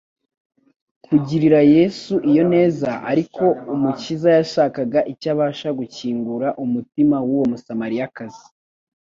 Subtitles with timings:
[1.05, 8.45] kugirira Yesu iyo neza; ariko Umukiza yashakaga icyabasha gukingura umutima w’uwo Musamariyakazi